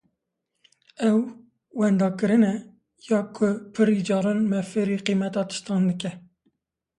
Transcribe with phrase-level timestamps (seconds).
[1.09, 1.17] Ew,
[1.79, 2.55] wendakirin e
[3.09, 6.11] ya ku pirî caran me fêrî qîmetê tiştan dike.